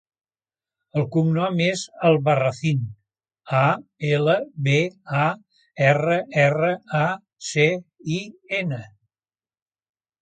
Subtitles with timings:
[0.99, 2.79] El cognom és Albarracin:
[3.59, 3.61] a,
[4.15, 4.37] ela,
[4.69, 4.79] be,
[5.27, 5.27] a,
[5.93, 6.71] erra, erra,
[7.03, 7.07] a,
[7.51, 7.67] ce,
[8.17, 8.21] i,
[8.63, 8.81] ena.